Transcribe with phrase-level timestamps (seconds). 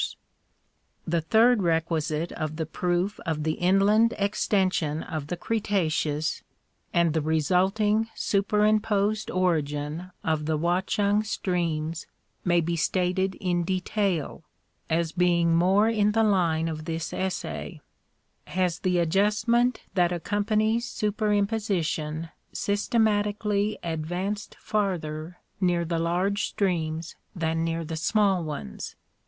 [0.01, 0.17] we OS
[1.07, 6.41] The third requisite of the proof of the inland extension of the Cretaceous,
[6.91, 12.07] and the resulting superimposed origin of the Watch ung streams
[12.43, 14.43] may be stated in detail,
[14.89, 17.79] as being more in the line of this essay:
[18.47, 27.85] has the adjustment that accompanies superimposition systematically advanced farther near the large streams than near
[27.85, 28.95] the small ones?